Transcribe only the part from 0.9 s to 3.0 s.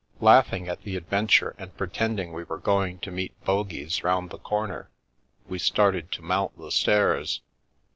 adventure and pretending we were going